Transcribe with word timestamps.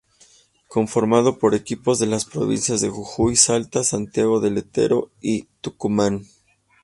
Conformado 0.67 1.37
por 1.37 1.53
equipos 1.53 1.99
de 1.99 2.07
las 2.07 2.25
provincias 2.25 2.81
de 2.81 2.89
Jujuy, 2.89 3.35
Salta, 3.35 3.83
Santiago 3.83 4.39
del 4.39 4.57
Estero 4.57 5.11
y 5.21 5.43
Tucumán. 5.61 6.23